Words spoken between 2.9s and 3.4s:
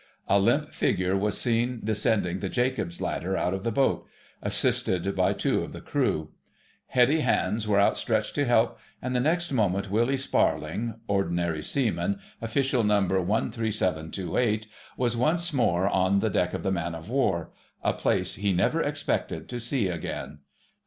ladder